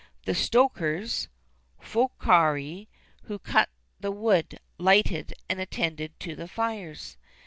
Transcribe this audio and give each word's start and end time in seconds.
[XXXIII 0.01 0.21
29] 0.25 0.35
The 0.35 0.43
stokers 0.43 1.27
(focarii), 1.79 2.87
who 3.25 3.37
cut 3.37 3.69
the 3.99 4.09
wood, 4.11 4.59
lighted, 4.79 5.35
and 5.47 5.61
attended 5.61 6.19
to 6.21 6.35
the 6.35 6.47
fires. 6.47 7.17